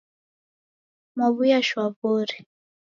[1.15, 2.37] Mwaw'uya shwaw'ori.